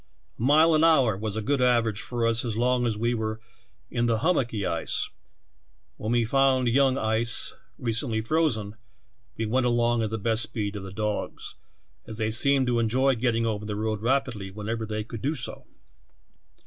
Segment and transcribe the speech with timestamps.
[0.39, 3.39] A mile an hour was a good average for us as long as we were
[3.91, 5.11] in the hum mocky ice;
[5.97, 8.73] when we found young ice recently frozen,
[9.37, 11.53] we went along at the best speed of the dogs,
[12.07, 15.67] as they seemed to enjoy getting over the road rapidly wherever they could do so.